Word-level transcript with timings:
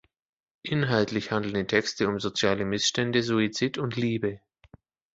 Inhaltlich 0.63 1.29
handeln 1.31 1.53
die 1.53 1.67
Texte 1.67 2.07
um 2.07 2.19
soziale 2.19 2.65
Missstände, 2.65 3.21
Suizid 3.21 3.77
und 3.77 3.97
Liebe. 3.97 4.41